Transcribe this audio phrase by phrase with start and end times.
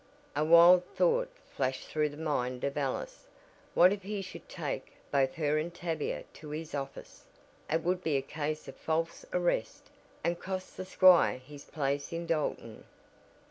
[0.35, 3.27] A wild thought flashed through the mind of Alice.
[3.75, 7.25] What if he should take both her and Tavia to his office!
[7.71, 9.91] It would be a case of false arrest,
[10.23, 12.85] and cost the squire his place in Dalton!